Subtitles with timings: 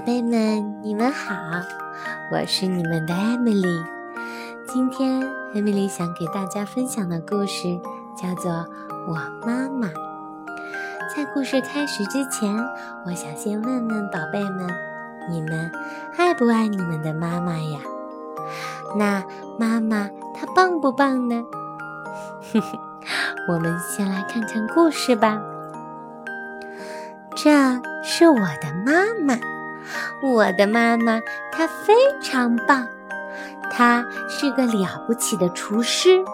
[0.00, 1.34] 宝贝们，你们好，
[2.32, 3.84] 我是你们的 Emily。
[4.66, 5.20] 今天
[5.52, 7.78] Emily 想给大家分享的故事
[8.16, 8.50] 叫做
[9.06, 9.12] 《我
[9.46, 9.88] 妈妈》。
[11.14, 12.56] 在故事开始之前，
[13.04, 14.70] 我想先问问宝贝们，
[15.28, 15.70] 你们
[16.16, 17.80] 爱不爱你们的妈妈呀？
[18.96, 19.22] 那
[19.58, 21.44] 妈妈她棒不棒呢？
[23.52, 25.42] 我们先来看看故事吧。
[27.36, 27.50] 这
[28.02, 29.38] 是我的妈妈。
[30.22, 31.20] 我的妈妈，
[31.50, 32.86] 她非常棒，
[33.70, 36.24] 她是个了不起的厨师，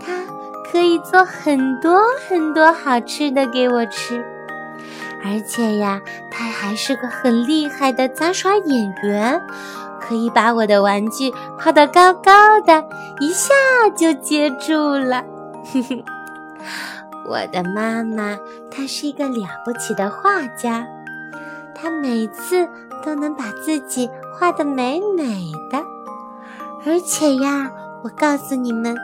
[0.00, 0.12] 她
[0.70, 4.24] 可以做很多很多好吃的给我吃，
[5.24, 6.00] 而且呀，
[6.30, 9.40] 她还是个很厉害的杂耍演员，
[10.00, 12.84] 可以把我的玩具抛得高高的，
[13.20, 13.54] 一下
[13.96, 15.24] 就接住了。
[17.28, 18.38] 我的妈妈，
[18.70, 20.86] 她是一个了不起的画家。
[21.78, 22.66] 他每次
[23.04, 25.78] 都能把自己画得美美的，
[26.86, 27.70] 而且呀，
[28.02, 28.96] 我告诉你们，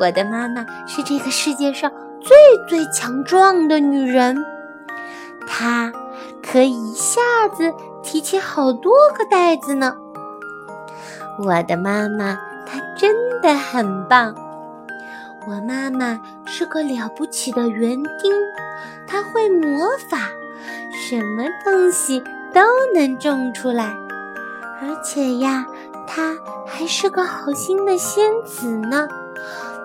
[0.00, 2.34] 我的妈妈是这个世界上最
[2.66, 4.42] 最强壮的女人，
[5.46, 5.92] 她
[6.42, 7.20] 可以一下
[7.54, 7.72] 子
[8.02, 9.94] 提起好多个袋子呢。
[11.38, 14.34] 我的妈妈她真的很棒，
[15.46, 18.32] 我妈妈是个了不起的园丁，
[19.06, 20.18] 她会魔法。
[21.08, 22.20] 什么东西
[22.52, 22.60] 都
[22.92, 23.96] 能种出来，
[24.82, 25.64] 而且呀，
[26.04, 26.34] 她
[26.66, 29.06] 还是个好心的仙子呢。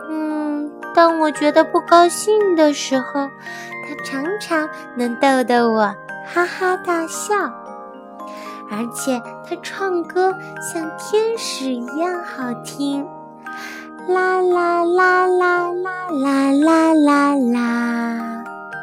[0.10, 3.30] 嗯，当我觉得不高兴的时候，
[3.88, 5.94] 她常常能逗得我
[6.26, 7.36] 哈哈大笑。
[8.72, 10.36] 而且她唱歌
[10.74, 13.06] 像天使一样好听，
[14.10, 17.60] 啦啦啦啦啦啦啦啦啦。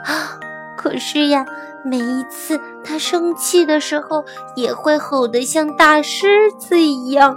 [0.06, 0.38] 啊，
[0.78, 1.44] 可是呀。
[1.84, 7.36] 每一次他生气的时候，也会吼得像大狮子一样，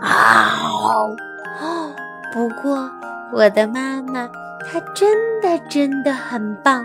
[0.00, 0.60] 啊！
[2.32, 2.90] 不过
[3.32, 4.28] 我的妈妈，
[4.66, 6.84] 她真的真的很棒。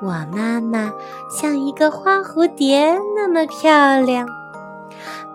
[0.00, 0.90] 我妈妈
[1.30, 4.26] 像一个花蝴蝶那么漂亮。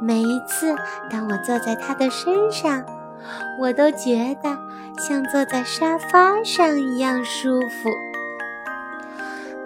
[0.02, 0.76] 每一次
[1.12, 2.84] 当我坐在她的身上，
[3.60, 4.58] 我都觉得
[4.98, 7.90] 像坐在沙发上一样舒服。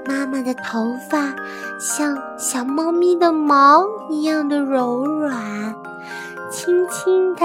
[0.10, 1.36] 妈妈的头发
[1.80, 5.32] 像小猫咪的毛一样的柔软，
[6.50, 7.42] 轻轻的、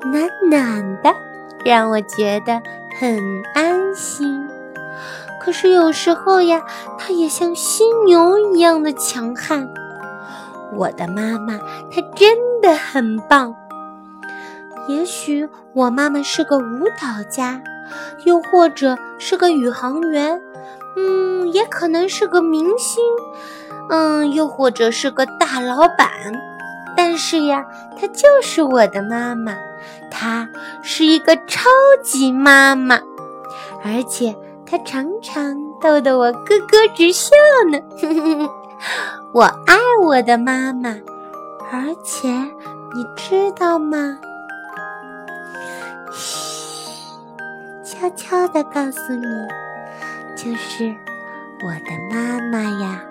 [0.00, 1.14] 暖暖的，
[1.62, 2.62] 让我觉得
[2.98, 3.20] 很
[3.54, 4.48] 安心。
[5.42, 6.62] 可是有时候呀，
[6.96, 9.68] 它也像犀牛一样的强悍。
[10.72, 11.58] 我的妈妈，
[11.90, 13.54] 她真的很棒。
[14.88, 16.62] 也许我妈妈是个舞
[16.98, 17.60] 蹈家，
[18.24, 20.40] 又或者是个宇航员。
[20.96, 23.02] 嗯，也可能是个明星，
[23.90, 26.08] 嗯，又或者是个大老板，
[26.96, 27.64] 但是呀，
[28.00, 29.56] 她就是我的妈妈，
[30.10, 30.48] 她
[30.82, 31.68] 是一个超
[32.02, 32.98] 级妈妈，
[33.84, 34.34] 而且
[34.64, 37.30] 她常常逗得我咯咯直笑
[37.70, 37.78] 呢。
[39.32, 40.96] 我爱我的妈妈，
[41.70, 42.28] 而且
[42.94, 44.18] 你知道吗？
[46.12, 46.94] 嘘，
[47.84, 49.26] 悄悄地告诉你。
[50.46, 50.94] 就是
[51.64, 53.02] 我的妈妈呀，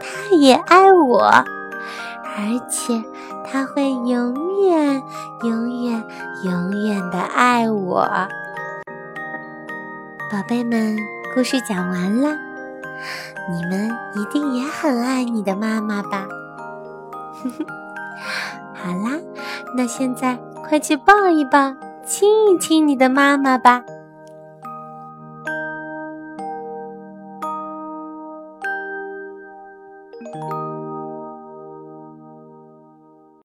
[0.00, 3.00] 她也爱我，而且
[3.46, 5.00] 她会永远、
[5.44, 6.02] 永远、
[6.42, 8.00] 永远的爱我。
[10.32, 10.96] 宝贝们，
[11.32, 12.36] 故事讲完了，
[13.48, 16.26] 你们一定也很爱你的妈妈吧？
[18.74, 19.16] 好啦，
[19.76, 20.36] 那现在
[20.68, 21.72] 快去抱一抱、
[22.04, 23.84] 亲一亲你的妈妈吧。